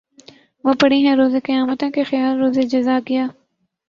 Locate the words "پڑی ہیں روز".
0.81-1.35